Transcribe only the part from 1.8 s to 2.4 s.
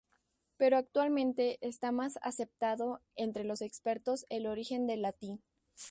más